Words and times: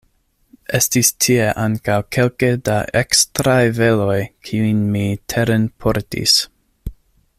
Estis 0.77 1.09
tie 1.25 1.43
ankaŭ 1.63 1.97
kelke 2.17 2.49
da 2.69 2.77
ekstraj 3.03 3.59
veloj, 3.81 4.17
kiujn 4.49 4.81
mi 4.97 5.05
terenportis. 5.35 6.39